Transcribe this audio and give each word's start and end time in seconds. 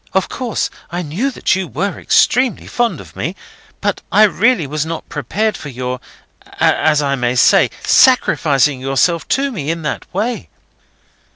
Of 0.13 0.29
course 0.29 0.71
I 0.89 1.03
knew 1.03 1.29
that 1.29 1.55
you 1.55 1.67
were 1.67 1.99
extremely 1.99 2.65
fond 2.65 2.99
of 2.99 3.15
me, 3.15 3.35
but 3.81 4.01
I 4.11 4.23
really 4.23 4.65
was 4.65 4.83
not 4.83 5.07
prepared 5.09 5.55
for 5.55 5.69
your, 5.69 5.99
as 6.59 7.03
I 7.03 7.13
may 7.13 7.35
say, 7.35 7.69
sacrificing 7.83 8.81
yourself 8.81 9.27
to 9.37 9.51
me 9.51 9.69
in 9.69 9.83
that 9.83 10.11
way." 10.11 10.49